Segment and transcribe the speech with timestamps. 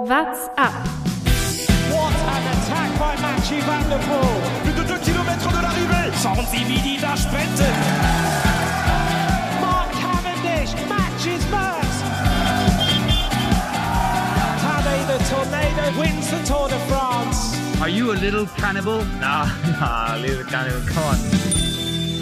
[0.00, 0.72] What's up?
[1.90, 4.38] What an attack by Mathieu Van Der Poel.
[4.62, 6.12] Plus de 2 km de l'arrivée.
[6.22, 7.66] Schauen Sie, wie die da sprinten.
[9.60, 11.86] Mark Cavendish matches Max.
[14.62, 17.58] Tadej the Tornado wins the Tour de France.
[17.80, 19.04] Are you a little cannibal?
[19.20, 19.46] Nah,
[19.80, 21.18] nah, little cannibal, come on.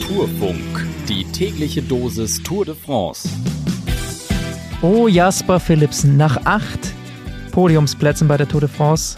[0.01, 3.29] Tourfunk, die tägliche Dosis Tour de France.
[4.81, 6.96] Oh, Jasper Philipsen, nach acht
[7.57, 9.17] Podiumsplätzen bei der Tour de France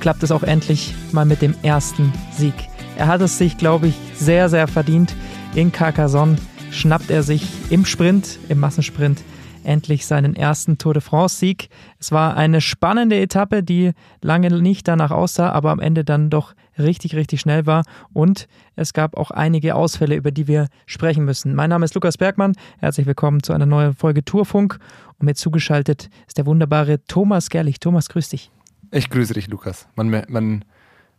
[0.00, 2.52] klappt es auch endlich mal mit dem ersten Sieg.
[2.98, 5.14] Er hat es sich, glaube ich, sehr, sehr verdient.
[5.54, 6.36] In Carcassonne
[6.70, 9.22] schnappt er sich im Sprint, im Massensprint,
[9.64, 11.70] endlich seinen ersten Tour de France-Sieg.
[11.98, 16.52] Es war eine spannende Etappe, die lange nicht danach aussah, aber am Ende dann doch
[16.80, 17.84] richtig, richtig schnell war.
[18.12, 21.54] Und es gab auch einige Ausfälle, über die wir sprechen müssen.
[21.54, 22.54] Mein Name ist Lukas Bergmann.
[22.78, 24.78] Herzlich willkommen zu einer neuen Folge Tourfunk.
[25.18, 27.80] Und mir zugeschaltet ist der wunderbare Thomas Gerlich.
[27.80, 28.50] Thomas, grüß dich.
[28.90, 29.86] Ich grüße dich, Lukas.
[29.94, 30.64] Man, man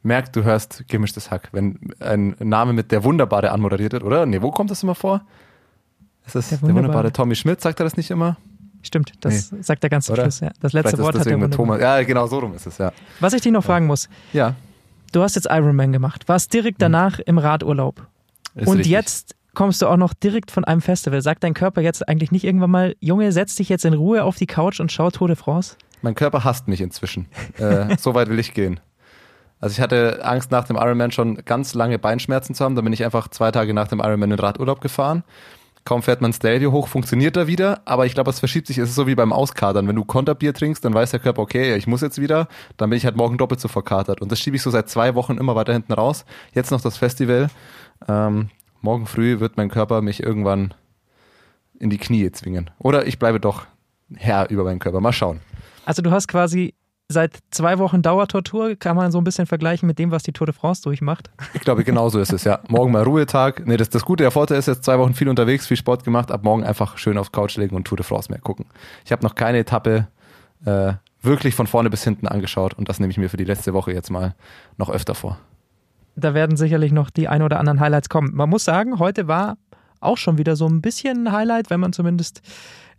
[0.03, 4.25] merkt, du hörst gemischtes Hack, wenn ein Name mit der Wunderbare anmoderiert wird, oder?
[4.25, 5.21] Nee, wo kommt das immer vor?
[6.25, 6.87] Ist das der, der wunderbare.
[6.87, 7.61] wunderbare Tommy Schmidt?
[7.61, 8.37] Sagt er das nicht immer?
[8.83, 9.61] Stimmt, das nee.
[9.61, 10.39] sagt er ganz zum Schluss.
[10.39, 10.51] Ja.
[10.59, 11.79] Das letzte Wort hat er Thomas.
[11.79, 12.91] Ja, genau so rum ist es, ja.
[13.19, 14.09] Was ich dich noch fragen muss.
[14.33, 14.55] Ja.
[15.11, 16.83] Du hast jetzt Ironman gemacht, warst direkt mhm.
[16.83, 18.07] danach im Radurlaub.
[18.55, 18.91] Ist und richtig.
[18.91, 21.21] jetzt kommst du auch noch direkt von einem Festival.
[21.21, 24.37] Sagt dein Körper jetzt eigentlich nicht irgendwann mal, Junge, setz dich jetzt in Ruhe auf
[24.37, 25.75] die Couch und schau Tour de France?
[26.01, 27.27] Mein Körper hasst mich inzwischen.
[27.57, 28.79] äh, so weit will ich gehen.
[29.59, 32.75] Also ich hatte Angst nach dem Ironman schon ganz lange Beinschmerzen zu haben.
[32.75, 35.23] Da bin ich einfach zwei Tage nach dem Ironman in Radurlaub gefahren.
[35.83, 38.77] Kaum fährt man Stadio hoch, funktioniert er wieder, aber ich glaube, es verschiebt sich.
[38.77, 39.87] Es ist so wie beim Auskadern.
[39.87, 42.97] Wenn du Konterbier trinkst, dann weiß der Körper, okay, ich muss jetzt wieder, dann bin
[42.97, 44.21] ich halt morgen doppelt so verkatert.
[44.21, 46.25] Und das schiebe ich so seit zwei Wochen immer weiter hinten raus.
[46.53, 47.49] Jetzt noch das Festival.
[48.07, 48.49] Ähm,
[48.81, 50.73] morgen früh wird mein Körper mich irgendwann
[51.79, 52.69] in die Knie zwingen.
[52.77, 53.65] Oder ich bleibe doch
[54.15, 55.01] Herr über meinen Körper.
[55.01, 55.41] Mal schauen.
[55.85, 56.75] Also du hast quasi
[57.11, 60.47] seit zwei Wochen Dauertortur, kann man so ein bisschen vergleichen mit dem, was die Tour
[60.47, 61.29] de France durchmacht.
[61.53, 62.59] Ich glaube, genauso ist es, ja.
[62.67, 63.65] Morgen mal Ruhetag.
[63.65, 66.31] Nee, das, das Gute, der Vorteil ist jetzt zwei Wochen viel unterwegs, viel Sport gemacht,
[66.31, 68.65] ab morgen einfach schön aufs Couch legen und Tour de France mehr gucken.
[69.05, 70.07] Ich habe noch keine Etappe
[70.65, 73.73] äh, wirklich von vorne bis hinten angeschaut und das nehme ich mir für die letzte
[73.73, 74.35] Woche jetzt mal
[74.77, 75.37] noch öfter vor.
[76.15, 78.31] Da werden sicherlich noch die ein oder anderen Highlights kommen.
[78.33, 79.57] Man muss sagen, heute war
[79.99, 82.41] auch schon wieder so ein bisschen ein Highlight, wenn man zumindest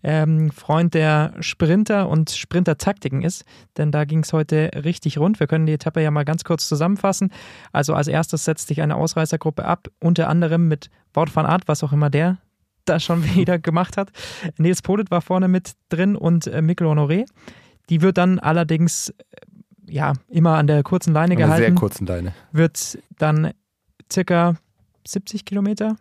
[0.03, 3.45] ähm, Freund der Sprinter und Sprintertaktiken ist,
[3.77, 5.41] denn da ging es heute richtig rund.
[5.41, 7.31] Wir können die Etappe ja mal ganz kurz zusammenfassen.
[7.73, 11.85] Also als erstes setzt sich eine Ausreißergruppe ab, unter anderem mit Wout van Art, was
[11.85, 12.39] auch immer der
[12.85, 14.11] da schon wieder gemacht hat.
[14.59, 17.27] Nils Polit war vorne mit drin und äh, Mikkel Honoré.
[17.89, 19.15] Die wird dann allerdings äh,
[19.87, 21.63] ja immer an der kurzen Leine an gehalten.
[21.63, 22.35] Sehr kurzen Leine.
[22.53, 23.53] Wird dann
[24.11, 24.55] circa
[25.07, 25.97] 70 Kilometer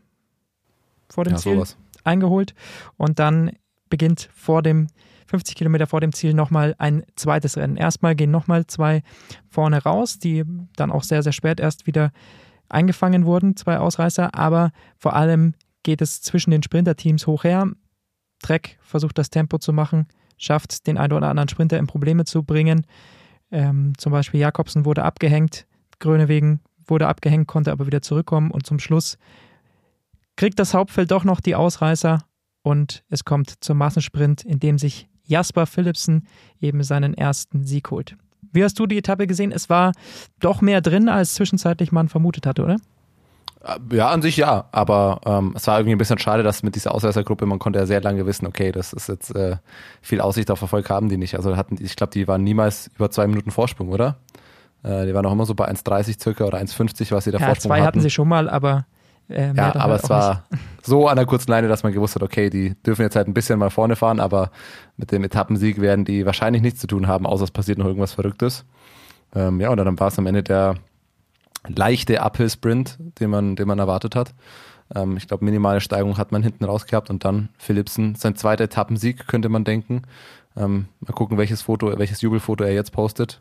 [1.09, 1.77] vor dem ja, Ziel sowas.
[2.03, 2.53] eingeholt
[2.97, 3.51] und dann
[3.91, 4.87] beginnt vor dem
[5.27, 7.77] 50 Kilometer vor dem Ziel nochmal ein zweites Rennen.
[7.77, 9.03] Erstmal gehen nochmal zwei
[9.49, 10.43] vorne raus, die
[10.75, 12.11] dann auch sehr, sehr spät erst wieder
[12.67, 15.53] eingefangen wurden, zwei Ausreißer, aber vor allem
[15.83, 17.69] geht es zwischen den Sprinterteams hoch her.
[18.41, 20.07] Trek versucht das Tempo zu machen,
[20.37, 22.85] schafft den einen oder anderen Sprinter in Probleme zu bringen.
[23.51, 25.65] Ähm, zum Beispiel Jakobsen wurde abgehängt,
[25.99, 29.17] Grönewegen wurde abgehängt, konnte aber wieder zurückkommen und zum Schluss
[30.35, 32.23] kriegt das Hauptfeld doch noch die Ausreißer
[32.63, 36.27] und es kommt zum Massensprint, in dem sich Jasper Philipsen
[36.59, 38.17] eben seinen ersten Sieg holt.
[38.51, 39.51] Wie hast du die Etappe gesehen?
[39.51, 39.93] Es war
[40.39, 42.77] doch mehr drin, als zwischenzeitlich man vermutet hatte, oder?
[43.63, 46.75] Äh, ja, an sich ja, aber ähm, es war irgendwie ein bisschen schade, dass mit
[46.75, 49.57] dieser Ausreißergruppe, man konnte ja sehr lange wissen, okay, das ist jetzt äh,
[50.01, 51.35] viel Aussicht auf Erfolg haben die nicht.
[51.35, 54.17] Also hatten, ich glaube, die waren niemals über zwei Minuten Vorsprung, oder?
[54.83, 57.45] Äh, die waren auch immer so bei 1,30 circa oder 1,50, was sie da ja,
[57.45, 57.87] Vorsprung zwei hatten.
[57.87, 58.85] hatten sie schon mal, aber
[59.31, 60.61] äh, ja, aber es war nicht.
[60.85, 63.33] so an der kurzen Leine, dass man gewusst hat, okay, die dürfen jetzt halt ein
[63.33, 64.51] bisschen mal vorne fahren, aber
[64.97, 68.13] mit dem Etappensieg werden die wahrscheinlich nichts zu tun haben, außer es passiert noch irgendwas
[68.13, 68.65] Verrücktes.
[69.33, 70.75] Ähm, ja, und dann war es am Ende der
[71.67, 74.33] leichte Uphill-Sprint, den man, den man erwartet hat.
[74.93, 78.65] Ähm, ich glaube, minimale Steigung hat man hinten raus gehabt und dann Philipsen, sein zweiter
[78.65, 80.03] Etappensieg, könnte man denken.
[80.57, 83.39] Ähm, mal gucken, welches Foto, welches Jubelfoto er jetzt postet.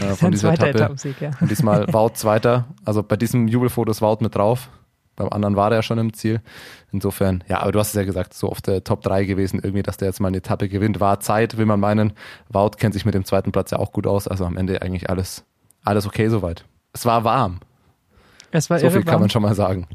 [0.00, 0.94] Äh, von dieser Etappe.
[1.20, 1.30] Ja.
[1.40, 2.66] Und diesmal Wout Zweiter.
[2.84, 4.70] Also bei diesem Jubelfoto ist Wout mit drauf.
[5.16, 6.40] Beim anderen war er ja schon im Ziel.
[6.92, 9.82] Insofern, ja, aber du hast es ja gesagt, so auf der Top 3 gewesen, irgendwie,
[9.82, 11.00] dass der jetzt mal eine Etappe gewinnt.
[11.00, 12.12] War Zeit, will man meinen.
[12.48, 14.28] Wout kennt sich mit dem zweiten Platz ja auch gut aus.
[14.28, 15.44] Also am Ende eigentlich alles,
[15.84, 16.64] alles okay soweit.
[16.92, 17.60] Es war warm.
[18.50, 19.88] Es war so viel kann man schon mal sagen.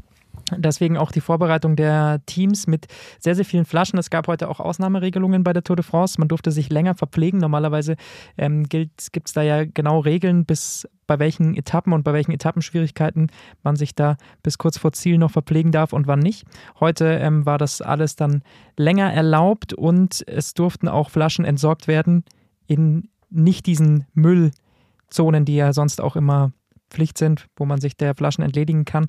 [0.56, 2.86] Deswegen auch die Vorbereitung der Teams mit
[3.18, 3.98] sehr, sehr vielen Flaschen.
[3.98, 6.18] Es gab heute auch Ausnahmeregelungen bei der Tour de France.
[6.18, 7.40] Man durfte sich länger verpflegen.
[7.40, 7.96] Normalerweise
[8.38, 13.32] ähm, gibt es da ja genau Regeln, bis bei welchen Etappen und bei welchen Etappenschwierigkeiten
[13.62, 16.44] man sich da bis kurz vor Ziel noch verpflegen darf und wann nicht.
[16.78, 18.42] Heute ähm, war das alles dann
[18.76, 22.24] länger erlaubt und es durften auch Flaschen entsorgt werden
[22.66, 26.52] in nicht diesen Müllzonen, die ja sonst auch immer
[26.90, 29.06] Pflicht sind, wo man sich der Flaschen entledigen kann.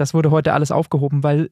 [0.00, 1.50] Das wurde heute alles aufgehoben, weil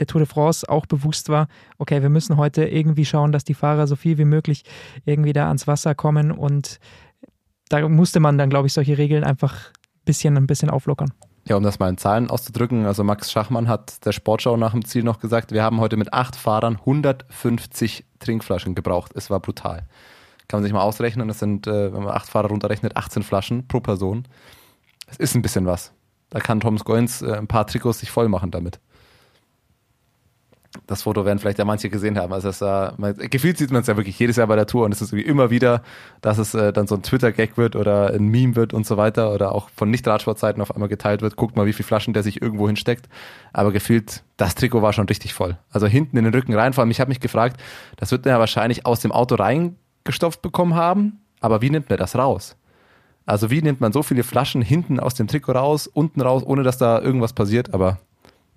[0.00, 1.46] der Tour de France auch bewusst war,
[1.78, 4.64] okay, wir müssen heute irgendwie schauen, dass die Fahrer so viel wie möglich
[5.04, 6.80] irgendwie da ans Wasser kommen und
[7.68, 11.12] da musste man dann, glaube ich, solche Regeln einfach ein bisschen, ein bisschen auflockern.
[11.46, 14.84] Ja, um das mal in Zahlen auszudrücken, also Max Schachmann hat der Sportschau nach dem
[14.84, 19.12] Ziel noch gesagt, wir haben heute mit acht Fahrern 150 Trinkflaschen gebraucht.
[19.14, 19.86] Es war brutal.
[20.48, 23.68] Kann man sich mal ausrechnen, es sind, äh, wenn man acht Fahrer runterrechnet, 18 Flaschen
[23.68, 24.26] pro Person.
[25.06, 25.92] Es ist ein bisschen was.
[26.30, 28.80] Da kann Thomas Goins äh, ein paar Trikots sich voll machen damit
[30.86, 32.32] das Foto werden vielleicht ja manche gesehen haben.
[32.32, 34.84] Also es äh, man, gefühlt sieht man es ja wirklich jedes Jahr bei der Tour
[34.84, 35.82] und es ist irgendwie immer wieder,
[36.20, 39.32] dass es äh, dann so ein Twitter-Gag wird oder ein Meme wird und so weiter
[39.32, 41.36] oder auch von Nicht-Radsportzeiten auf einmal geteilt wird.
[41.36, 43.08] Guckt mal, wie viele Flaschen der sich irgendwo hinsteckt.
[43.52, 45.56] Aber gefühlt, das Trikot war schon richtig voll.
[45.70, 46.72] Also hinten in den Rücken rein.
[46.72, 47.60] Vor allem, ich habe mich gefragt,
[47.96, 51.20] das wird er ja wahrscheinlich aus dem Auto reingestopft bekommen haben.
[51.40, 52.56] Aber wie nimmt man das raus?
[53.26, 56.62] Also wie nimmt man so viele Flaschen hinten aus dem Trikot raus, unten raus, ohne
[56.62, 57.72] dass da irgendwas passiert?
[57.72, 57.98] Aber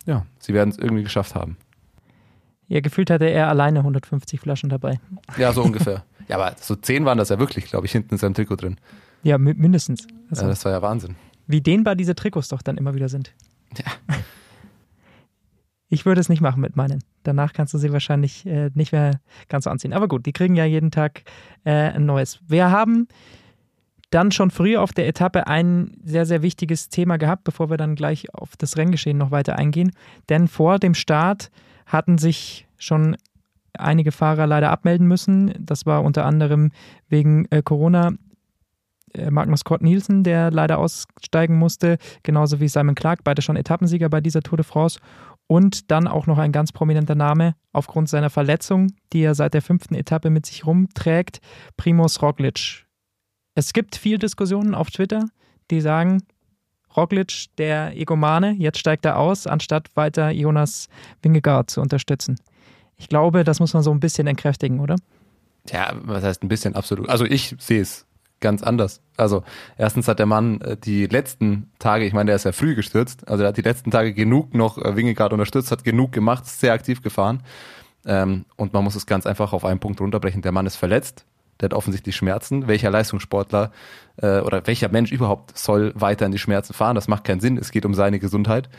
[0.06, 1.58] ja, sie werden es irgendwie geschafft haben.
[2.68, 5.00] Ja, gefühlt hatte er alleine 150 Flaschen dabei.
[5.38, 6.04] Ja, so ungefähr.
[6.28, 8.78] ja, aber so 10 waren das ja wirklich, glaube ich, hinten in seinem Trikot drin.
[9.24, 10.06] Ja, mindestens.
[10.30, 11.16] Also, ja, das war ja Wahnsinn.
[11.48, 13.34] Wie dehnbar diese Trikots doch dann immer wieder sind.
[13.78, 14.16] Ja.
[15.90, 17.02] Ich würde es nicht machen mit meinen.
[17.24, 19.94] Danach kannst du sie wahrscheinlich äh, nicht mehr ganz so anziehen.
[19.94, 21.24] Aber gut, die kriegen ja jeden Tag
[21.64, 22.40] äh, ein neues.
[22.48, 23.08] Wir haben
[24.10, 27.96] dann schon früher auf der Etappe ein sehr, sehr wichtiges Thema gehabt, bevor wir dann
[27.96, 29.92] gleich auf das Renngeschehen noch weiter eingehen.
[30.30, 31.52] Denn vor dem Start
[31.86, 33.18] hatten sich schon
[33.74, 35.54] einige Fahrer leider abmelden müssen.
[35.60, 36.72] Das war unter anderem
[37.10, 38.14] wegen äh, Corona
[39.14, 44.10] äh, Magnus Kort Nielsen, der leider aussteigen musste, genauso wie Simon Clark, beide schon Etappensieger
[44.10, 45.00] bei dieser Tour de France.
[45.50, 49.62] Und dann auch noch ein ganz prominenter Name aufgrund seiner Verletzung, die er seit der
[49.62, 51.40] fünften Etappe mit sich rumträgt,
[51.78, 52.87] Primoz Roglic.
[53.58, 55.30] Es gibt viel Diskussionen auf Twitter,
[55.72, 56.22] die sagen,
[56.96, 60.90] Roglic, der Egomane, jetzt steigt er aus, anstatt weiter Jonas
[61.24, 62.40] Wingegaard zu unterstützen.
[62.98, 64.96] Ich glaube, das muss man so ein bisschen entkräftigen, oder?
[65.72, 67.10] Ja, was heißt ein bisschen absolut?
[67.10, 68.06] Also ich sehe es
[68.42, 69.02] ganz anders.
[69.16, 69.44] Also
[69.76, 73.28] erstens hat der Mann äh, die letzten Tage, ich meine, der ist ja früh gestürzt,
[73.28, 76.74] also er hat die letzten Tage genug noch äh, Wingegaard unterstützt, hat genug gemacht, sehr
[76.74, 77.42] aktiv gefahren.
[78.06, 80.44] Ähm, und man muss es ganz einfach auf einen Punkt runterbrechen.
[80.44, 81.26] Der Mann ist verletzt,
[81.60, 82.68] der hat offensichtlich Schmerzen.
[82.68, 83.72] Welcher Leistungssportler
[84.18, 86.96] äh, oder welcher Mensch überhaupt soll weiter in die Schmerzen fahren?
[86.96, 87.58] Das macht keinen Sinn.
[87.58, 88.70] Es geht um seine Gesundheit.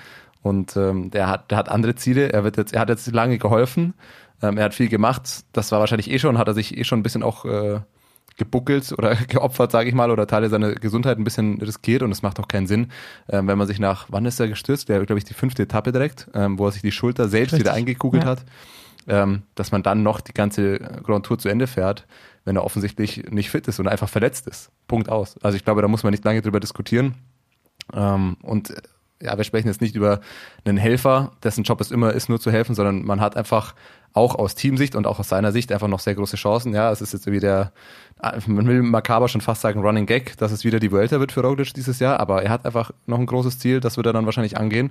[0.42, 2.32] Und ähm, der hat, der hat andere Ziele.
[2.32, 3.94] Er wird jetzt, er hat jetzt lange geholfen.
[4.42, 5.44] Ähm, er hat viel gemacht.
[5.52, 7.80] Das war wahrscheinlich eh schon, hat er sich eh schon ein bisschen auch äh,
[8.38, 12.22] gebuckelt oder geopfert, sage ich mal, oder Teile seiner Gesundheit ein bisschen riskiert und es
[12.22, 12.88] macht auch keinen Sinn,
[13.28, 14.88] ähm, wenn man sich nach, wann ist er gestürzt?
[14.88, 17.66] Der, glaube ich, die fünfte Etappe direkt, ähm, wo er sich die Schulter selbst Richtig.
[17.66, 18.30] wieder eingekugelt ja.
[18.30, 18.44] hat,
[19.08, 22.06] ähm, dass man dann noch die ganze Grand Tour zu Ende fährt
[22.48, 24.70] wenn er offensichtlich nicht fit ist und einfach verletzt ist.
[24.86, 25.36] Punkt aus.
[25.42, 27.14] Also ich glaube, da muss man nicht lange drüber diskutieren.
[27.92, 28.80] Ähm, und äh,
[29.20, 30.20] ja, wir sprechen jetzt nicht über
[30.64, 33.74] einen Helfer, dessen Job es immer ist, nur zu helfen, sondern man hat einfach
[34.14, 36.72] auch aus Teamsicht und auch aus seiner Sicht einfach noch sehr große Chancen.
[36.72, 37.70] Ja, es ist jetzt wie der,
[38.22, 41.32] äh, man will makaber schon fast sagen Running Gag, dass es wieder die Vuelta wird
[41.32, 44.14] für Roglic dieses Jahr, aber er hat einfach noch ein großes Ziel, das wird er
[44.14, 44.90] dann wahrscheinlich angehen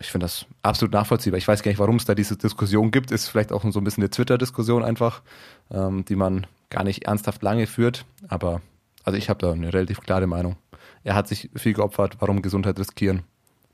[0.00, 1.38] ich finde das absolut nachvollziehbar.
[1.38, 3.10] Ich weiß gar nicht, warum es da diese Diskussion gibt.
[3.10, 5.22] Ist vielleicht auch so ein bisschen eine Twitter-Diskussion einfach,
[5.70, 8.04] ähm, die man gar nicht ernsthaft lange führt.
[8.28, 8.60] Aber
[9.04, 10.56] also ich habe da eine relativ klare Meinung.
[11.04, 12.16] Er hat sich viel geopfert.
[12.20, 13.22] Warum Gesundheit riskieren?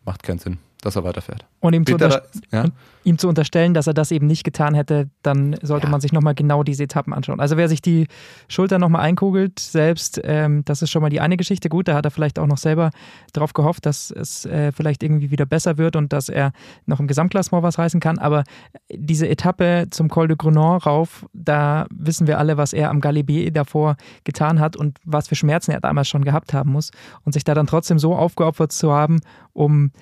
[0.04, 1.46] Macht keinen Sinn dass er weiterfährt.
[1.60, 2.64] Und ihm, zu, ja?
[3.04, 5.90] ihm zu, unterstellen, dass er das eben nicht getan hätte, dann sollte ja.
[5.90, 7.40] man sich nochmal genau diese Etappen anschauen.
[7.40, 8.06] Also wer sich die
[8.48, 11.70] Schulter nochmal einkugelt, selbst, ähm, das ist schon mal die eine Geschichte.
[11.70, 12.90] Gut, da hat er vielleicht auch noch selber
[13.32, 16.52] darauf gehofft, dass es äh, vielleicht irgendwie wieder besser wird und dass er
[16.84, 18.18] noch im Gesamtklassement was reißen kann.
[18.18, 18.44] Aber
[18.92, 23.50] diese Etappe zum Col de Grenon rauf, da wissen wir alle, was er am Galibier
[23.52, 26.90] davor getan hat und was für Schmerzen er damals schon gehabt haben muss.
[27.24, 29.20] Und sich da dann trotzdem so aufgeopfert zu haben,
[29.54, 29.92] um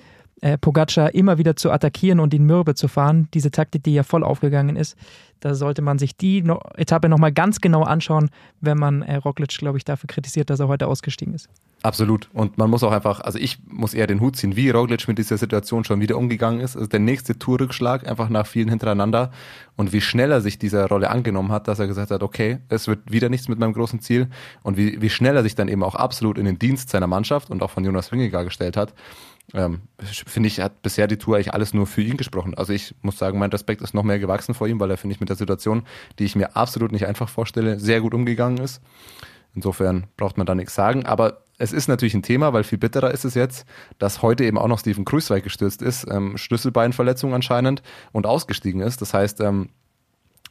[0.43, 4.03] äh, Pogacar immer wieder zu attackieren und ihn mürbe zu fahren, diese Taktik, die ja
[4.03, 4.97] voll aufgegangen ist,
[5.39, 9.57] da sollte man sich die no Etappe nochmal ganz genau anschauen, wenn man äh, Roglic,
[9.57, 11.47] glaube ich, dafür kritisiert, dass er heute ausgestiegen ist.
[11.81, 12.29] Absolut.
[12.33, 15.17] Und man muss auch einfach, also ich muss eher den Hut ziehen, wie Roglic mit
[15.17, 16.75] dieser Situation schon wieder umgegangen ist.
[16.75, 19.31] Also der nächste Tourrückschlag, einfach nach vielen hintereinander.
[19.77, 22.87] Und wie schnell er sich dieser Rolle angenommen hat, dass er gesagt hat, okay, es
[22.87, 24.27] wird wieder nichts mit meinem großen Ziel.
[24.61, 27.49] Und wie, wie schnell er sich dann eben auch absolut in den Dienst seiner Mannschaft
[27.49, 28.93] und auch von Jonas Wingegar gestellt hat
[29.53, 32.53] ähm, finde ich, hat bisher die Tour eigentlich alles nur für ihn gesprochen.
[32.55, 35.13] Also ich muss sagen, mein Respekt ist noch mehr gewachsen vor ihm, weil er, finde
[35.13, 35.83] ich, mit der Situation,
[36.17, 38.81] die ich mir absolut nicht einfach vorstelle, sehr gut umgegangen ist.
[39.55, 41.05] Insofern braucht man da nichts sagen.
[41.05, 43.65] Aber es ist natürlich ein Thema, weil viel bitterer ist es jetzt,
[43.99, 49.01] dass heute eben auch noch Steven Kruiswijk gestürzt ist, ähm, Schlüsselbeinverletzung anscheinend und ausgestiegen ist.
[49.01, 49.69] Das heißt, ähm,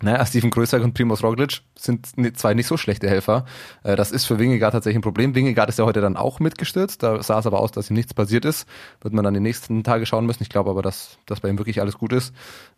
[0.02, 3.46] naja, Steven Größer und Primoz Roglic sind zwei nicht so schlechte Helfer.
[3.84, 5.34] Äh, das ist für Wingegaard tatsächlich ein Problem.
[5.34, 7.02] Wingegaard ist ja heute dann auch mitgestürzt.
[7.02, 8.66] Da sah es aber aus, dass ihm nichts passiert ist.
[9.00, 10.42] Wird man dann die nächsten Tage schauen müssen.
[10.42, 12.34] Ich glaube aber, dass, dass bei ihm wirklich alles gut ist.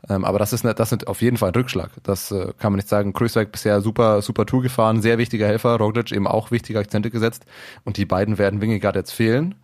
[0.08, 1.90] Ähm, aber das ist, das sind auf jeden Fall ein Rückschlag.
[2.02, 3.14] Das äh, kann man nicht sagen.
[3.14, 5.76] Größer bisher super, super Tour gefahren, sehr wichtiger Helfer.
[5.76, 7.46] Roglic eben auch wichtige Akzente gesetzt.
[7.84, 9.54] Und die beiden werden Wingegaard jetzt fehlen.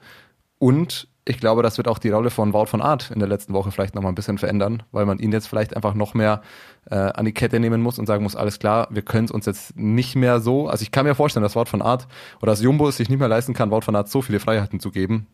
[0.58, 3.52] Und ich glaube, das wird auch die Rolle von Wout von Art in der letzten
[3.52, 6.42] Woche vielleicht nochmal ein bisschen verändern, weil man ihn jetzt vielleicht einfach noch mehr
[6.90, 9.46] äh, an die Kette nehmen muss und sagen muss, alles klar, wir können es uns
[9.46, 12.08] jetzt nicht mehr so, also ich kann mir vorstellen, dass Wout von Art
[12.40, 14.80] oder dass Jumbo es sich nicht mehr leisten kann, Wout von Art so viele Freiheiten
[14.80, 15.26] zu geben,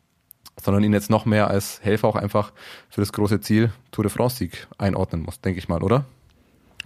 [0.60, 2.52] sondern ihn jetzt noch mehr als Helfer auch einfach
[2.88, 6.04] für das große Ziel Tour de France-Sieg einordnen muss, denke ich mal, oder?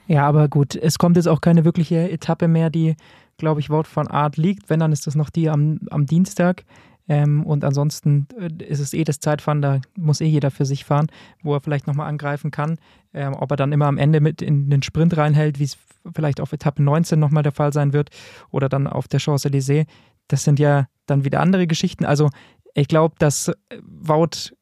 [0.07, 2.97] Ja, aber gut, es kommt jetzt auch keine wirkliche Etappe mehr, die,
[3.39, 4.69] glaube ich, Wout von Art liegt.
[4.69, 6.65] Wenn, dann ist das noch die am, am Dienstag.
[7.11, 10.85] Ähm, und ansonsten äh, ist es eh das Zeitfahren, da muss eh jeder für sich
[10.85, 11.09] fahren,
[11.43, 12.79] wo er vielleicht nochmal angreifen kann.
[13.13, 15.77] Ähm, ob er dann immer am Ende mit in den Sprint reinhält, wie es
[16.15, 18.11] vielleicht auf Etappe 19 nochmal der Fall sein wird
[18.53, 19.87] oder dann auf der Champs-Élysées,
[20.29, 22.05] das sind ja dann wieder andere Geschichten.
[22.05, 22.31] Also
[22.75, 23.51] ich glaube, dass
[23.83, 24.55] Wout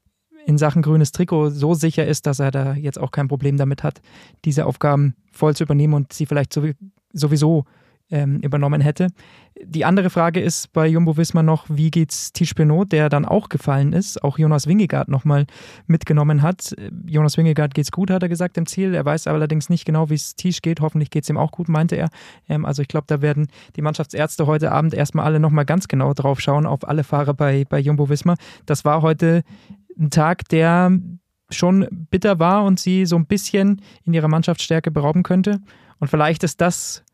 [0.46, 3.82] in Sachen grünes Trikot so sicher ist, dass er da jetzt auch kein Problem damit
[3.82, 4.00] hat,
[4.46, 6.58] diese Aufgaben voll zu übernehmen und sie vielleicht
[7.12, 7.66] sowieso
[8.10, 9.08] ähm, übernommen hätte.
[9.62, 13.48] Die andere Frage ist bei Jumbo Wismar noch, wie geht's Tisch Pinot, der dann auch
[13.48, 15.46] gefallen ist, auch Jonas Wingegaard nochmal
[15.86, 16.74] mitgenommen hat.
[17.06, 18.94] Jonas Wingegaard geht's gut, hat er gesagt im Ziel.
[18.94, 20.80] Er weiß allerdings nicht genau, wie es Tisch geht.
[20.80, 22.08] Hoffentlich geht's ihm auch gut, meinte er.
[22.48, 26.14] Ähm, also ich glaube, da werden die Mannschaftsärzte heute Abend erstmal alle nochmal ganz genau
[26.14, 28.36] drauf schauen, auf alle Fahrer bei, bei Jumbo Wismar.
[28.66, 29.42] Das war heute
[29.98, 30.92] ein Tag, der
[31.50, 35.60] schon bitter war und sie so ein bisschen in ihrer Mannschaftsstärke berauben könnte.
[35.98, 37.04] Und vielleicht ist das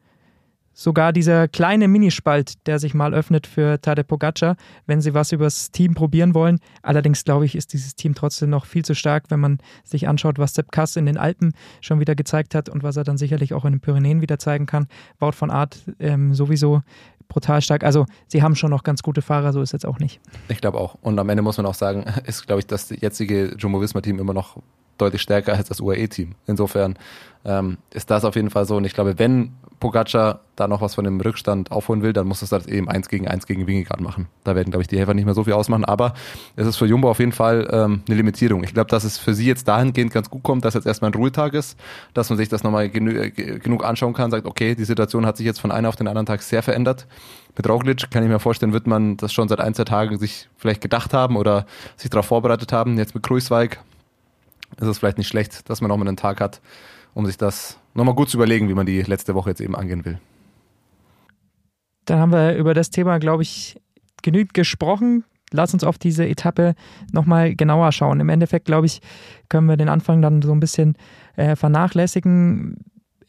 [0.75, 5.71] sogar dieser kleine Minispalt, der sich mal öffnet für Tade Pogacar, wenn sie was übers
[5.71, 6.59] Team probieren wollen.
[6.83, 10.38] Allerdings glaube ich, ist dieses Team trotzdem noch viel zu stark, wenn man sich anschaut,
[10.38, 13.54] was Sepp Kass in den Alpen schon wieder gezeigt hat und was er dann sicherlich
[13.54, 14.88] auch in den Pyrenäen wieder zeigen kann.
[15.21, 16.83] Wout von Art ähm, sowieso
[17.28, 17.85] brutal stark.
[17.85, 20.21] Also sie haben schon noch ganz gute Fahrer, so ist jetzt auch nicht.
[20.49, 20.97] Ich glaube auch.
[21.02, 24.59] Und am Ende muss man auch sagen, ist, glaube ich, das jetzige Jumbo-Visma-Team immer noch
[24.98, 26.34] deutlich stärker als das UAE-Team.
[26.46, 26.96] Insofern
[27.44, 28.76] ähm, ist das auf jeden Fall so.
[28.76, 32.40] Und ich glaube, wenn Pogacar da noch was von dem Rückstand aufholen will, dann muss
[32.40, 34.28] es das eben eins gegen eins gegen Wingegaard machen.
[34.44, 35.84] Da werden, glaube ich, die Helfer nicht mehr so viel ausmachen.
[35.84, 36.14] Aber
[36.56, 38.64] es ist für Jumbo auf jeden Fall ähm, eine Limitierung.
[38.64, 41.14] Ich glaube, dass es für sie jetzt dahingehend ganz gut kommt, dass jetzt erstmal ein
[41.14, 41.78] Ruhetag ist,
[42.14, 45.44] dass man sich das nochmal genü genug anschauen kann, sagt, okay, die Situation hat sich
[45.44, 47.06] jetzt von einem auf den anderen Tag sehr verändert.
[47.56, 50.48] Mit Roglic kann ich mir vorstellen, wird man das schon seit ein, zwei Tagen sich
[50.56, 52.96] vielleicht gedacht haben oder sich darauf vorbereitet haben.
[52.96, 53.80] Jetzt mit Kruiswijk
[54.81, 56.61] ist es vielleicht nicht schlecht, dass man nochmal einen Tag hat,
[57.14, 60.04] um sich das nochmal gut zu überlegen, wie man die letzte Woche jetzt eben angehen
[60.04, 60.19] will.
[62.04, 63.81] Dann haben wir über das Thema, glaube ich,
[64.23, 65.25] genügend gesprochen.
[65.52, 66.75] Lass uns auf diese Etappe
[67.12, 68.21] nochmal genauer schauen.
[68.21, 69.00] Im Endeffekt, glaube ich,
[69.49, 70.97] können wir den Anfang dann so ein bisschen
[71.37, 72.78] äh, vernachlässigen.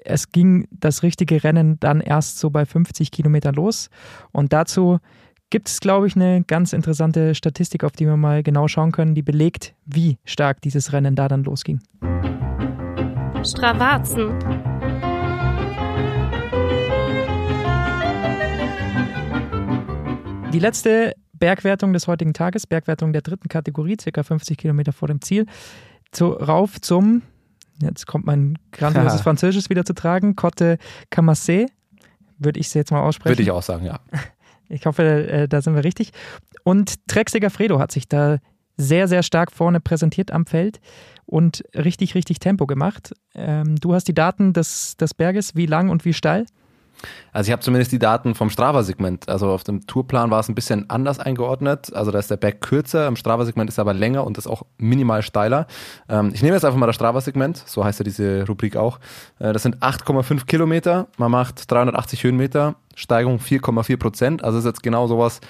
[0.04, 3.90] Es ging das richtige Rennen dann erst so bei 50 Kilometern los.
[4.32, 5.00] Und dazu
[5.50, 9.16] gibt es, glaube ich, eine ganz interessante Statistik, auf die wir mal genau schauen können,
[9.16, 11.80] die belegt, wie stark dieses Rennen da dann losging.
[13.44, 14.40] Stravazen.
[20.52, 25.22] Die letzte Bergwertung des heutigen Tages, Bergwertung der dritten Kategorie, circa 50 Kilometer vor dem
[25.22, 25.46] Ziel,
[26.12, 27.24] zu, rauf zum,
[27.82, 30.78] jetzt kommt mein grandioses Französisch wieder zu tragen, Cotte
[31.12, 31.68] Camassé,
[32.38, 33.32] würde ich es jetzt mal aussprechen.
[33.32, 34.00] Würde ich auch sagen, ja.
[34.70, 36.12] Ich hoffe, äh, da sind wir richtig.
[36.64, 38.40] Und Trexiger Fredo hat sich da
[38.78, 40.80] sehr, sehr stark vorne präsentiert am Feld
[41.26, 43.14] und richtig, richtig Tempo gemacht.
[43.34, 46.46] Ähm, du hast die Daten des, des Berges, wie lang und wie steil?
[47.32, 49.30] Also ich habe zumindest die Daten vom Strava-Segment.
[49.30, 51.94] Also auf dem Tourplan war es ein bisschen anders eingeordnet.
[51.94, 54.64] Also da ist der Berg kürzer, im Strava-Segment ist er aber länger und ist auch
[54.78, 55.68] minimal steiler.
[56.10, 59.00] Ähm, ich nehme jetzt einfach mal das Strava-Segment, so heißt ja diese Rubrik auch.
[59.40, 64.44] Äh, das sind 8,5 Kilometer, man macht 380 Höhenmeter, Steigung 4,4 Prozent.
[64.44, 65.42] Also ist jetzt genau sowas.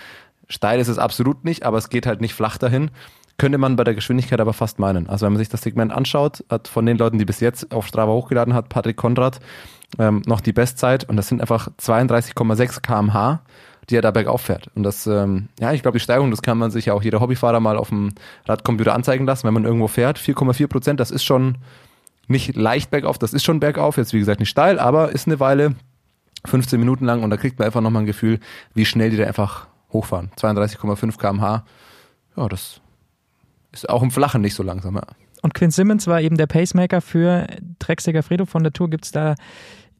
[0.47, 2.91] Steil ist es absolut nicht, aber es geht halt nicht flach dahin.
[3.37, 5.09] Könnte man bei der Geschwindigkeit aber fast meinen.
[5.09, 7.85] Also wenn man sich das Segment anschaut, hat von den Leuten, die bis jetzt auf
[7.85, 9.39] Strava hochgeladen hat, Patrick Konrad
[9.99, 13.41] ähm, noch die Bestzeit und das sind einfach 32,6 kmh,
[13.89, 14.69] die er da bergauf fährt.
[14.75, 17.19] Und das, ähm, ja, ich glaube, die Steigung, das kann man sich ja auch jeder
[17.19, 18.13] Hobbyfahrer mal auf dem
[18.45, 20.17] Radcomputer anzeigen lassen, wenn man irgendwo fährt.
[20.17, 21.57] 4,4 Prozent, das ist schon
[22.27, 25.39] nicht leicht bergauf, das ist schon bergauf, jetzt wie gesagt nicht steil, aber ist eine
[25.39, 25.75] Weile,
[26.45, 28.39] 15 Minuten lang und da kriegt man einfach nochmal ein Gefühl,
[28.73, 30.31] wie schnell die da einfach hochfahren.
[30.37, 31.63] 32,5 kmh,
[32.35, 32.81] ja, das
[33.83, 35.03] ist auch im Flachen nicht so langsam, ja.
[35.41, 38.45] Und Quinn Simmons war eben der Pacemaker für Trexiger Fredo.
[38.45, 39.35] Von der Tour gibt es da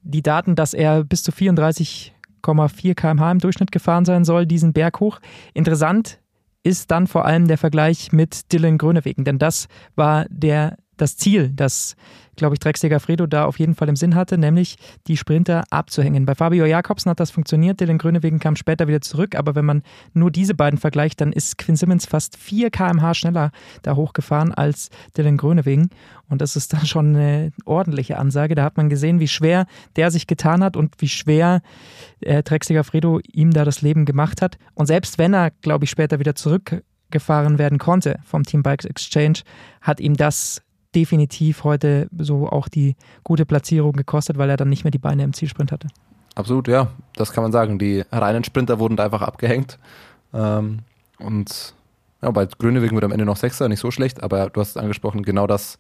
[0.01, 4.99] die Daten, dass er bis zu 34,4 km/h im Durchschnitt gefahren sein soll, diesen Berg
[4.99, 5.19] hoch.
[5.53, 6.19] Interessant
[6.63, 11.49] ist dann vor allem der Vergleich mit Dylan Grönewegen, denn das war der das Ziel,
[11.49, 11.95] das,
[12.35, 16.25] glaube ich, Drecksäger Fredo da auf jeden Fall im Sinn hatte, nämlich die Sprinter abzuhängen.
[16.25, 19.83] Bei Fabio Jakobsen hat das funktioniert, Dylan Grönewegen kam später wieder zurück, aber wenn man
[20.13, 24.89] nur diese beiden vergleicht, dann ist Quinn Simmons fast 4 km/h schneller da hochgefahren als
[25.17, 25.89] Dylan Grönewegen
[26.27, 28.55] und das ist dann schon eine ordentliche Ansage.
[28.55, 31.61] Da hat man gesehen, wie schwer der sich getan hat und wie schwer
[32.21, 34.57] äh, Drecksäger Fredo ihm da das Leben gemacht hat.
[34.73, 39.39] Und selbst wenn er, glaube ich, später wieder zurückgefahren werden konnte vom Team Bikes Exchange,
[39.81, 40.61] hat ihm das
[40.95, 45.23] definitiv heute so auch die gute Platzierung gekostet, weil er dann nicht mehr die Beine
[45.23, 45.87] im Zielsprint hatte.
[46.35, 47.79] Absolut, ja, das kann man sagen.
[47.79, 49.79] Die reinen Sprinter wurden da einfach abgehängt.
[50.33, 50.79] Ähm,
[51.19, 51.73] und
[52.21, 54.77] ja, bei Grönewegen wird am Ende noch Sechster, nicht so schlecht, aber du hast es
[54.77, 55.77] angesprochen, genau das,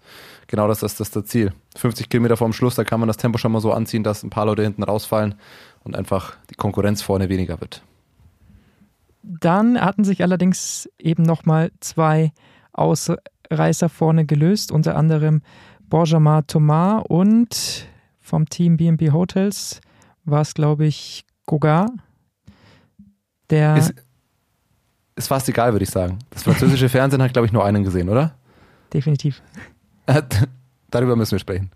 [0.47, 1.53] genau das ist das, das Ziel.
[1.75, 4.29] 50 Kilometer vorm Schluss, da kann man das Tempo schon mal so anziehen, dass ein
[4.29, 5.35] paar Leute hinten rausfallen
[5.83, 7.81] und einfach die Konkurrenz vorne weniger wird.
[9.23, 12.31] Dann hatten sich allerdings eben nochmal zwei
[12.73, 13.11] aus
[13.49, 15.41] Reißer vorne gelöst, unter anderem
[15.89, 17.87] Benjamin Thomas und
[18.21, 19.81] vom Team BNB Hotels
[20.23, 21.87] war es, glaube ich, Goga.
[23.51, 23.93] Der ist,
[25.15, 26.19] ist fast egal, würde ich sagen.
[26.31, 28.35] Das französische Fernsehen hat, glaube ich, nur einen gesehen, oder?
[28.91, 29.41] Definitiv.
[30.89, 31.71] Darüber müssen wir sprechen.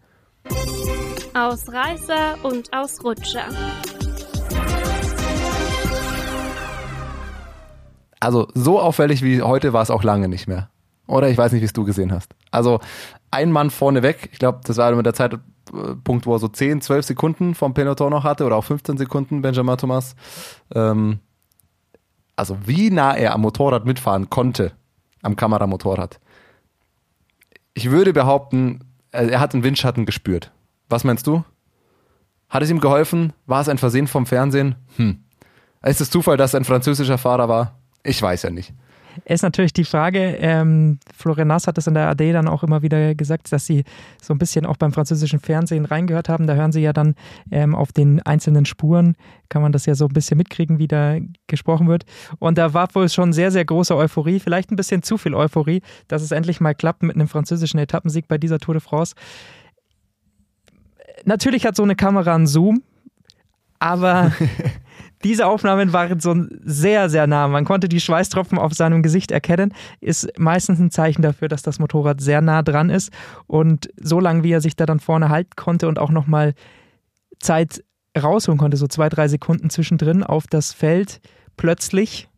[1.33, 3.45] Ausreißer und Ausrutscher.
[8.19, 10.69] Also so auffällig wie heute war es auch lange nicht mehr.
[11.09, 12.35] Oder ich weiß nicht, wie es du gesehen hast.
[12.51, 12.79] Also
[13.31, 16.81] ein Mann vorne weg, ich glaube, das war mit der Zeitpunkt, wo er so 10,
[16.81, 20.15] 12 Sekunden vom Peloton noch hatte oder auch 15 Sekunden, Benjamin Thomas.
[20.73, 21.19] Ähm,
[22.35, 24.73] also wie nah er am Motorrad mitfahren konnte,
[25.23, 26.19] am Kameramotorrad.
[27.73, 30.51] Ich würde behaupten, er hat einen Windschatten gespürt.
[30.89, 31.43] Was meinst du?
[32.49, 33.33] Hat es ihm geholfen?
[33.47, 34.75] War es ein Versehen vom Fernsehen?
[34.97, 35.23] Hm.
[35.81, 37.79] Ist es Zufall, dass es ein französischer Fahrer war?
[38.03, 38.73] Ich weiß ja nicht
[39.25, 42.81] ist natürlich die Frage, ähm, Florian Nass hat es in der AD dann auch immer
[42.81, 43.83] wieder gesagt, dass sie
[44.21, 46.47] so ein bisschen auch beim französischen Fernsehen reingehört haben.
[46.47, 47.15] Da hören sie ja dann
[47.51, 49.15] ähm, auf den einzelnen Spuren,
[49.49, 52.05] kann man das ja so ein bisschen mitkriegen, wie da gesprochen wird.
[52.39, 55.81] Und da war wohl schon sehr, sehr große Euphorie, vielleicht ein bisschen zu viel Euphorie,
[56.07, 59.15] dass es endlich mal klappt mit einem französischen Etappensieg bei dieser Tour de France.
[61.25, 62.81] Natürlich hat so eine Kamera einen Zoom,
[63.79, 64.31] aber
[65.23, 67.47] Diese Aufnahmen waren so sehr, sehr nah.
[67.47, 69.73] Man konnte die Schweißtropfen auf seinem Gesicht erkennen.
[69.99, 73.11] Ist meistens ein Zeichen dafür, dass das Motorrad sehr nah dran ist.
[73.45, 76.53] Und so lange, wie er sich da dann vorne halten konnte und auch nochmal
[77.39, 77.83] Zeit
[78.17, 81.19] rausholen konnte, so zwei, drei Sekunden zwischendrin auf das Feld,
[81.57, 82.29] plötzlich.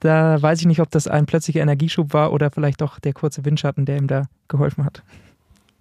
[0.00, 3.44] Da weiß ich nicht, ob das ein plötzlicher Energieschub war oder vielleicht doch der kurze
[3.44, 5.02] Windschatten, der ihm da geholfen hat.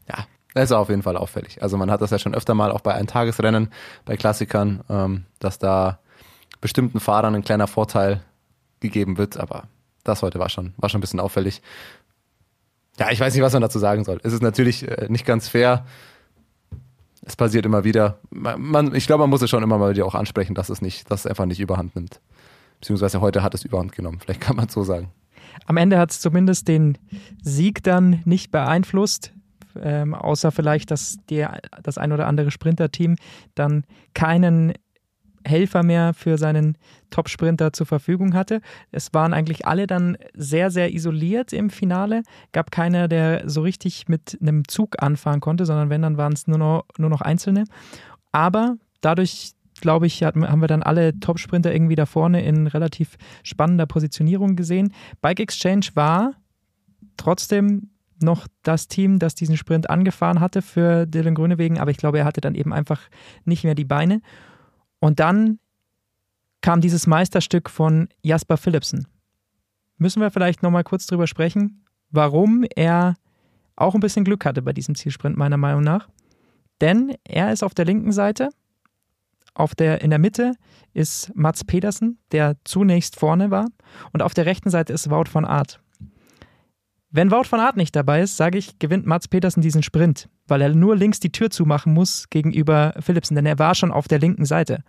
[0.10, 1.62] Ja, das ist auf jeden Fall auffällig.
[1.62, 3.70] Also man hat das ja schon öfter mal auch bei Eintagesrennen,
[4.06, 6.00] bei Klassikern, ähm, dass da
[6.62, 8.22] bestimmten Fahrern ein kleiner Vorteil
[8.80, 9.68] gegeben wird, aber
[10.04, 11.62] das heute war schon, war schon ein bisschen auffällig.
[13.00, 14.20] Ja, ich weiß nicht, was man dazu sagen soll.
[14.24, 15.86] Es ist natürlich äh, nicht ganz fair.
[17.22, 18.20] Es passiert immer wieder.
[18.32, 21.12] Man, ich glaube, man muss es schon immer mal wieder auch ansprechen, dass es nicht,
[21.12, 22.22] dass es einfach nicht überhand nimmt.
[22.80, 24.20] Beziehungsweise heute hat es überhand genommen.
[24.24, 25.12] Vielleicht kann man es so sagen.
[25.66, 26.98] Am Ende hat es zumindest den
[27.42, 29.34] Sieg dann nicht beeinflusst.
[29.80, 33.16] Ähm, außer vielleicht, dass der, das ein oder andere Sprinterteam
[33.54, 34.74] dann keinen
[35.48, 36.78] Helfer mehr für seinen
[37.10, 38.62] Top-Sprinter zur Verfügung hatte.
[38.92, 42.24] Es waren eigentlich alle dann sehr, sehr isoliert im Finale.
[42.52, 46.48] Gab keiner, der so richtig mit einem Zug anfahren konnte, sondern wenn, dann waren es
[46.48, 47.66] nur noch, nur noch Einzelne.
[48.32, 53.86] Aber dadurch, glaube ich, haben wir dann alle Top-Sprinter irgendwie da vorne in relativ spannender
[53.86, 54.94] Positionierung gesehen.
[55.22, 56.34] Bike Exchange war
[57.16, 57.90] trotzdem
[58.22, 62.26] noch das Team, das diesen Sprint angefahren hatte für Dylan Grünewegen, aber ich glaube, er
[62.26, 63.02] hatte dann eben einfach
[63.46, 64.22] nicht mehr die Beine.
[65.00, 65.60] Und dann
[66.62, 69.08] kam dieses Meisterstück von Jasper Philipsen.
[69.98, 73.16] Müssen wir vielleicht nochmal kurz drüber sprechen, warum er
[73.76, 76.10] auch ein bisschen Glück hatte bei diesem Zielsprint, meiner Meinung nach.
[76.82, 78.50] Denn er ist auf der linken Seite,
[79.54, 80.54] auf der, in der Mitte
[80.94, 83.68] ist Mats Pedersen, der zunächst vorne war,
[84.14, 85.80] und auf der rechten Seite ist Wout von Art.
[87.10, 90.62] Wenn Wout von Art nicht dabei ist, sage ich, gewinnt Mats Petersen diesen Sprint, weil
[90.62, 94.20] er nur links die Tür zumachen muss gegenüber Philipsen, denn er war schon auf der
[94.20, 94.84] linken Seite.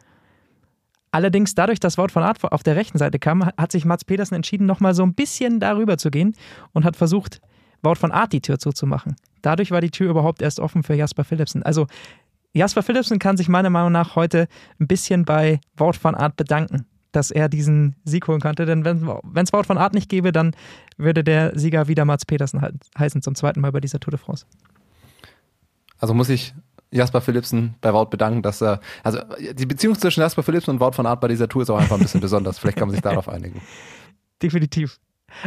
[1.12, 4.34] Allerdings dadurch, dass Wout von Art auf der rechten Seite kam, hat sich Mats Petersen
[4.34, 6.34] entschieden, nochmal so ein bisschen darüber zu gehen
[6.72, 7.40] und hat versucht,
[7.82, 9.14] Wout von Art die Tür zuzumachen.
[9.40, 11.62] Dadurch war die Tür überhaupt erst offen für Jasper Philipsen.
[11.62, 11.86] Also
[12.52, 14.48] Jasper Philipsen kann sich meiner Meinung nach heute
[14.80, 18.66] ein bisschen bei Wout von Art bedanken, dass er diesen Sieg holen konnte.
[18.66, 20.54] Denn wenn es Wout von Art nicht gäbe, dann
[20.96, 22.60] würde der Sieger wieder Mats Petersen
[22.98, 24.46] heißen, zum zweiten Mal bei dieser Tour de France.
[25.98, 26.54] Also muss ich
[26.90, 29.20] Jasper Philipsen bei Wout bedanken, dass er, also
[29.52, 31.96] die Beziehung zwischen Jasper Philipsen und Wout von Art bei dieser Tour ist auch einfach
[31.96, 32.58] ein bisschen besonders.
[32.58, 33.60] Vielleicht kann man sich darauf einigen.
[34.42, 34.98] Definitiv.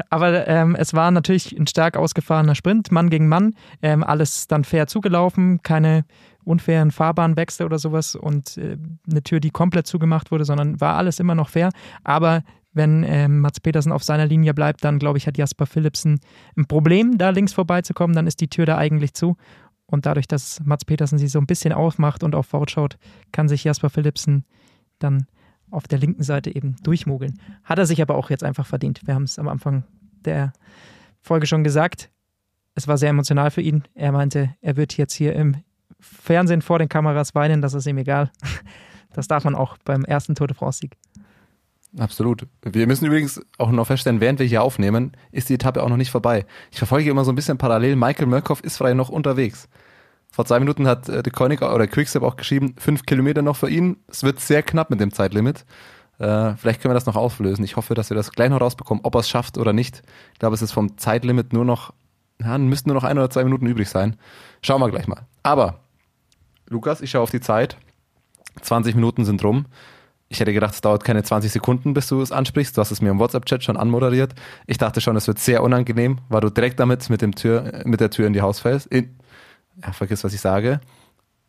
[0.10, 3.56] Aber ähm, es war natürlich ein stark ausgefahrener Sprint, Mann gegen Mann.
[3.82, 6.06] Ähm, alles dann fair zugelaufen, keine
[6.43, 8.77] unfairen Fahrbahnwechsel oder sowas und äh,
[9.10, 11.69] eine Tür, die komplett zugemacht wurde, sondern war alles immer noch fair.
[12.04, 16.19] Aber wenn ähm, Mats Petersen auf seiner Linie bleibt, dann glaube ich, hat Jasper Philipsen
[16.58, 18.15] ein Problem, da links vorbeizukommen.
[18.15, 19.36] Dann ist die Tür da eigentlich zu.
[19.86, 22.97] Und dadurch, dass Mats Petersen sie so ein bisschen aufmacht und auf Wout schaut,
[23.34, 24.45] kann sich Jasper Philipsen
[24.99, 25.25] dann
[25.69, 27.39] auf der linken Seite eben durchmogeln.
[27.63, 29.01] Hat er sich aber auch jetzt einfach verdient.
[29.06, 29.84] Wir haben es am Anfang
[30.23, 30.54] der
[31.21, 32.10] Folge schon gesagt.
[32.73, 33.84] Es war sehr emotional für ihn.
[33.93, 35.58] Er meinte, er wird jetzt hier im
[36.01, 38.31] Fernsehen vor den Kameras weinen, das ist ihm egal.
[39.13, 40.95] Das darf man auch beim ersten Tour de France-Sieg.
[41.99, 42.47] Absolut.
[42.63, 45.97] Wir müssen übrigens auch noch feststellen, während wir hier aufnehmen, ist die Etappe auch noch
[45.97, 46.45] nicht vorbei.
[46.71, 47.97] Ich verfolge immer so ein bisschen parallel.
[47.97, 49.67] Michael Murkoff ist frei noch unterwegs.
[50.31, 53.69] Vor zwei Minuten hat äh, der Koenig oder Quickstep auch geschrieben, fünf Kilometer noch für
[53.69, 53.97] ihn.
[54.07, 55.65] Es wird sehr knapp mit dem Zeitlimit.
[56.19, 57.65] Äh, vielleicht können wir das noch auflösen.
[57.65, 60.03] Ich hoffe, dass wir das gleich noch rausbekommen, ob er es schafft oder nicht.
[60.33, 61.93] Ich glaube, es ist vom Zeitlimit nur noch,
[62.41, 64.15] ja, müssten nur noch ein oder zwei Minuten übrig sein.
[64.61, 65.27] Schauen wir gleich mal.
[65.43, 65.81] Aber,
[66.71, 67.75] Lukas, ich schaue auf die Zeit.
[68.62, 69.65] 20 Minuten sind rum.
[70.29, 72.77] Ich hätte gedacht, es dauert keine 20 Sekunden, bis du es ansprichst.
[72.77, 74.34] Du hast es mir im WhatsApp-Chat schon anmoderiert.
[74.67, 77.99] Ich dachte schon, es wird sehr unangenehm, weil du direkt damit mit, dem Tür, mit
[77.99, 78.88] der Tür in die Haus fällst.
[78.88, 79.17] In,
[79.84, 80.79] ja, vergiss, was ich sage.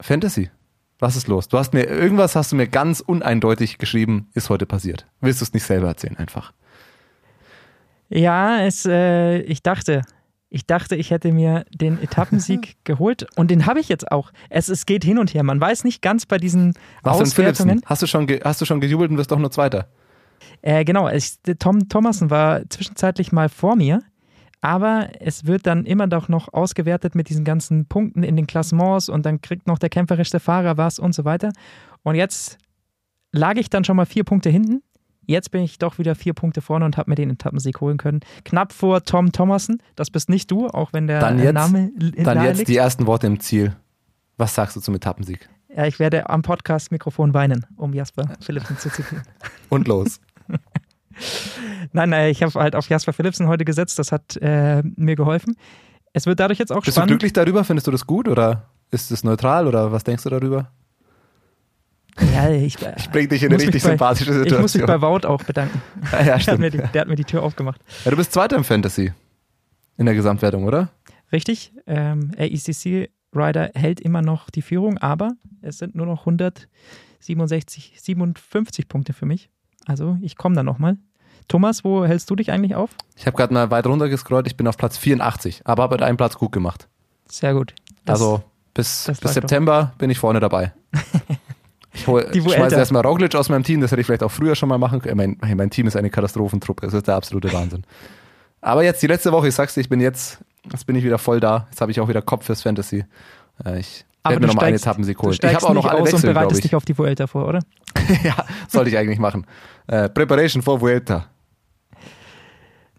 [0.01, 0.51] Fantasy.
[0.99, 1.47] Was ist los?
[1.47, 5.07] Du hast mir, irgendwas hast du mir ganz uneindeutig geschrieben, ist heute passiert.
[5.21, 6.53] Willst du es nicht selber erzählen, einfach?
[8.09, 10.03] Ja, es, äh, ich dachte,
[10.53, 14.33] ich dachte, ich hätte mir den Etappensieg geholt und den habe ich jetzt auch.
[14.51, 15.43] Es, es geht hin und her.
[15.43, 17.81] Man weiß nicht ganz bei diesen Was Auswertungen.
[17.87, 19.89] Hast du schon, hast du schon gejubelt und wirst doch nur Zweiter?
[20.61, 24.03] Äh, genau, ich, Tom Thomason war zwischenzeitlich mal vor mir
[24.63, 29.09] aber es wird dann immer doch noch ausgewertet mit diesen ganzen Punkten in den Klassements
[29.09, 31.51] und dann kriegt noch der kämpferischste Fahrer was und so weiter.
[32.05, 32.59] Und jetzt
[33.33, 34.83] lag ich dann schon mal vier Punkte hinten.
[35.27, 38.21] Jetzt bin ich doch wieder vier Punkte vorne und habe mir den Etappensieg holen können.
[38.45, 39.79] Knapp vor Tom Thomason.
[39.95, 41.91] Das bist nicht du, auch wenn der dann jetzt, Name
[42.25, 42.69] Dann jetzt liegt.
[42.69, 43.77] die ersten Worte im Ziel.
[44.37, 45.49] Was sagst du zum Etappensieg?
[45.75, 49.23] Ja, ich werde am Podcast-Mikrofon weinen, um Jasper Philipsen zu zitieren.
[49.69, 50.21] Und los.
[51.93, 55.57] Nein, äh, ich habe halt auf Jasper Philipsen heute gesetzt, das hat äh, mir geholfen.
[56.13, 57.09] Es wird dadurch jetzt auch Bist spannend.
[57.09, 57.65] Bist du glücklich darüber?
[57.65, 60.71] Findest du das gut oder ist es neutral oder was denkst du darüber?
[62.21, 64.59] Ja, ich, ich bringe dich in eine richtig bei, sympathische Situation.
[64.59, 65.81] Ich muss mich bei Wout auch bedanken.
[66.13, 67.81] Ja, ja, der, hat die, der, hat mir die Tür aufgemacht.
[68.05, 69.13] Ja, du bist Zweiter im Fantasy
[69.97, 70.91] in der Gesamtwertung, oder?
[71.33, 71.73] Richtig.
[71.87, 78.89] Ähm, AECC Rider hält immer noch die Führung, aber es sind nur noch 167, 57
[78.89, 79.49] Punkte für mich.
[79.87, 80.99] Also ich komme da nochmal.
[81.49, 82.91] Thomas, wo hältst du dich eigentlich auf?
[83.17, 86.17] Ich habe gerade mal weit runter gescrollt, ich bin auf Platz 84, aber habe einen
[86.17, 86.89] Platz gut gemacht.
[87.29, 87.75] Sehr gut.
[88.05, 88.43] Das, also
[88.75, 89.99] bis, bis September doch.
[89.99, 90.73] bin ich vorne dabei.
[91.95, 94.69] Ich, ich schmeiße erstmal Roglic aus meinem Team, das hätte ich vielleicht auch früher schon
[94.69, 95.17] mal machen können.
[95.39, 97.85] Mein, mein Team ist eine Katastrophentruppe, das ist der absolute Wahnsinn.
[98.63, 100.39] Aber jetzt die letzte Woche, ich sag's dir, ich bin jetzt,
[100.71, 101.67] jetzt bin ich wieder voll da.
[101.71, 103.05] Jetzt habe ich auch wieder Kopf fürs Fantasy.
[103.65, 105.37] Äh, ich werde mir nochmal einen Etappensieg holen.
[105.41, 107.61] Ich habe auch noch alle Wechsel, und bereitest dich auf die Vuelta vor, oder?
[108.23, 108.37] ja,
[108.69, 109.47] sollte ich eigentlich machen.
[109.89, 111.27] Äh, Preparation for Vuelta.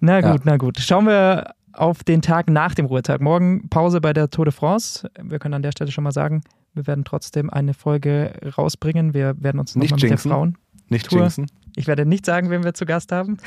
[0.02, 0.42] Na gut, ja.
[0.44, 0.80] na gut.
[0.80, 3.22] Schauen wir auf den Tag nach dem Ruhetag.
[3.22, 5.10] Morgen Pause bei der Tour de France.
[5.22, 9.14] Wir können an der Stelle schon mal sagen, wir werden trotzdem eine Folge rausbringen.
[9.14, 10.58] Wir werden uns nochmal mit der Frauen.
[10.90, 11.22] Nicht Tour.
[11.22, 11.48] jinxen.
[11.76, 13.38] Ich werde nicht sagen, wen wir zu Gast haben.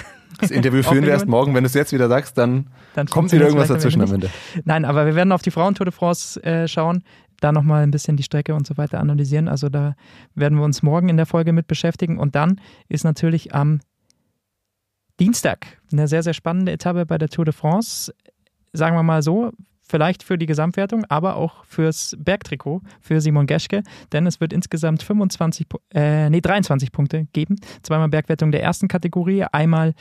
[0.41, 1.55] Das Interview führen wir erst morgen.
[1.55, 4.31] Wenn du es jetzt wieder sagst, dann, dann kommt wieder irgendwas dazwischen am Ende.
[4.65, 7.05] Nein, aber wir werden auf die Frauen-Tour de France äh, schauen,
[7.41, 9.49] da nochmal ein bisschen die Strecke und so weiter analysieren.
[9.49, 9.95] Also da
[10.35, 12.19] werden wir uns morgen in der Folge mit beschäftigen.
[12.19, 13.81] Und dann ist natürlich am
[15.21, 18.13] Dienstag eine sehr, sehr spannende Etappe bei der Tour de France.
[18.73, 19.53] Sagen wir mal so,
[19.87, 25.03] vielleicht für die Gesamtwertung, aber auch fürs Bergtrikot für Simon Geschke, denn es wird insgesamt
[25.03, 27.57] 25, äh, nee, 23 Punkte geben.
[27.83, 29.95] Zweimal Bergwertung der ersten Kategorie, einmal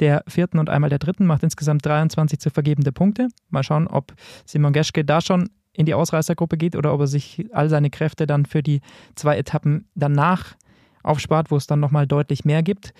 [0.00, 3.28] der vierten und einmal der dritten, macht insgesamt 23 zu vergebende Punkte.
[3.50, 4.14] Mal schauen, ob
[4.46, 8.26] Simon Geschke da schon in die Ausreißergruppe geht oder ob er sich all seine Kräfte
[8.26, 8.80] dann für die
[9.14, 10.54] zwei Etappen danach
[11.02, 12.92] aufspart, wo es dann nochmal deutlich mehr gibt.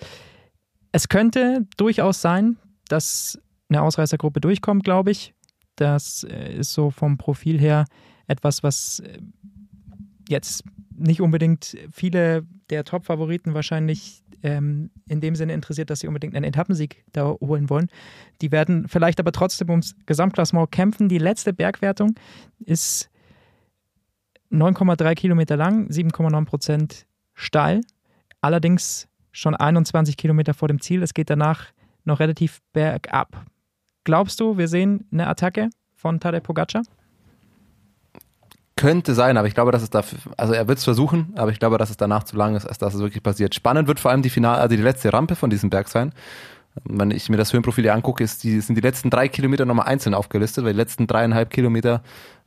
[0.91, 5.33] Es könnte durchaus sein, dass eine Ausreißergruppe durchkommt, glaube ich.
[5.75, 7.85] Das äh, ist so vom Profil her
[8.27, 9.19] etwas, was äh,
[10.29, 10.63] jetzt
[10.95, 16.45] nicht unbedingt viele der Top-Favoriten wahrscheinlich ähm, in dem Sinne interessiert, dass sie unbedingt einen
[16.45, 17.89] Etappensieg da holen wollen.
[18.41, 21.09] Die werden vielleicht aber trotzdem ums Gesamtklassement kämpfen.
[21.09, 22.15] Die letzte Bergwertung
[22.59, 23.09] ist
[24.51, 27.81] 9,3 Kilometer lang, 7,9 Prozent steil.
[28.41, 31.01] Allerdings schon 21 Kilometer vor dem Ziel.
[31.01, 31.71] Es geht danach
[32.03, 33.45] noch relativ bergab.
[34.03, 36.83] Glaubst du, wir sehen eine Attacke von Tadej Pogacar?
[38.75, 40.03] Könnte sein, aber ich glaube, dass es da,
[40.35, 42.79] also er wird es versuchen, aber ich glaube, dass es danach zu lang ist, als
[42.79, 43.55] dass es wirklich passiert.
[43.55, 46.11] Spannend wird vor allem die Finale, also die letzte Rampe von diesem Berg sein.
[46.83, 49.85] Wenn ich mir das Höhenprofil hier angucke, ist die, sind die letzten drei Kilometer nochmal
[49.85, 52.01] einzeln aufgelistet, weil die letzten dreieinhalb Kilometer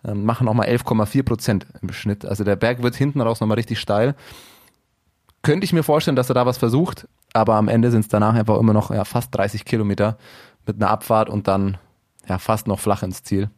[0.04, 2.24] äh, machen nochmal 11,4 Prozent im Schnitt.
[2.26, 4.16] Also der Berg wird hinten raus nochmal richtig steil.
[5.42, 8.34] Könnte ich mir vorstellen, dass er da was versucht, aber am Ende sind es danach
[8.34, 10.18] einfach immer noch ja, fast 30 Kilometer
[10.66, 11.78] mit einer Abfahrt und dann
[12.28, 13.50] ja fast noch flach ins Ziel.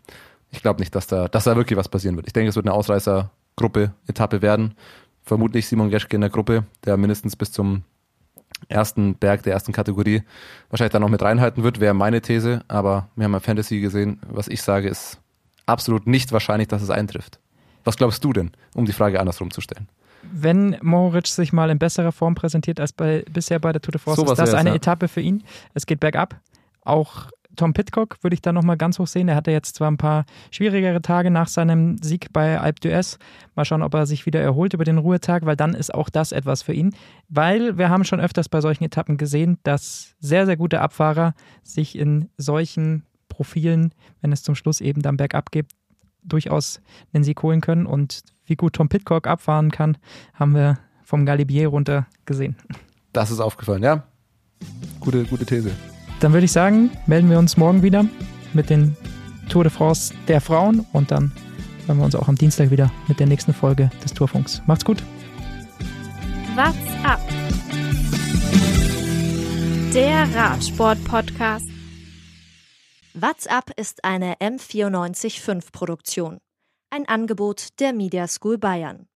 [0.50, 2.26] Ich glaube nicht, dass da, dass da wirklich was passieren wird.
[2.26, 4.74] Ich denke, es wird eine Ausreißergruppe, Etappe werden.
[5.22, 7.82] Vermutlich Simon Geschke in der Gruppe, der mindestens bis zum
[8.68, 10.22] ersten Berg der ersten Kategorie
[10.70, 12.62] wahrscheinlich dann noch mit reinhalten wird, wäre meine These.
[12.68, 14.20] Aber wir haben ja Fantasy gesehen.
[14.26, 15.20] Was ich sage, ist
[15.66, 17.38] absolut nicht wahrscheinlich, dass es eintrifft.
[17.84, 19.88] Was glaubst du denn, um die Frage andersrum zu stellen?
[20.22, 24.00] Wenn Moritz sich mal in besserer Form präsentiert als bei, bisher bei der Tour de
[24.00, 24.76] France, so ist das eine ja.
[24.76, 25.44] Etappe für ihn.
[25.74, 26.36] Es geht bergab.
[26.88, 29.28] Auch Tom Pitcock würde ich da nochmal ganz hoch sehen.
[29.28, 33.18] Er hatte jetzt zwar ein paar schwierigere Tage nach seinem Sieg bei Alpe d'Huez.
[33.56, 36.32] Mal schauen, ob er sich wieder erholt über den Ruhetag, weil dann ist auch das
[36.32, 36.94] etwas für ihn.
[37.28, 41.98] Weil wir haben schon öfters bei solchen Etappen gesehen, dass sehr, sehr gute Abfahrer sich
[41.98, 45.66] in solchen Profilen, wenn es zum Schluss eben dann bergab geht,
[46.22, 46.80] durchaus
[47.12, 47.86] einen Sieg holen können.
[47.86, 49.98] Und wie gut Tom Pitcock abfahren kann,
[50.32, 52.56] haben wir vom Galibier runter gesehen.
[53.12, 54.04] Das ist aufgefallen, ja.
[55.00, 55.72] Gute, gute These.
[56.20, 58.04] Dann würde ich sagen, melden wir uns morgen wieder
[58.52, 58.96] mit den
[59.48, 61.32] Tour de France der Frauen und dann
[61.86, 64.60] hören wir uns auch am Dienstag wieder mit der nächsten Folge des Tourfunks.
[64.66, 65.02] Macht's gut.
[66.54, 67.20] What's up?
[69.94, 71.68] Der Radsport-Podcast.
[73.14, 76.38] What's up ist eine M945 Produktion.
[76.90, 79.06] Ein Angebot der Media School Bayern.